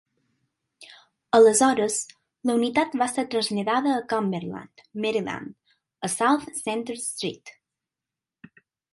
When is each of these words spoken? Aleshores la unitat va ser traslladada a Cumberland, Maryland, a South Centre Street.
Aleshores 1.39 1.97
la 2.49 2.55
unitat 2.59 2.95
va 3.01 3.07
ser 3.11 3.25
traslladada 3.35 3.91
a 3.95 3.99
Cumberland, 4.13 4.81
Maryland, 5.05 5.53
a 6.09 6.11
South 6.13 6.49
Centre 6.61 6.97
Street. 7.03 7.53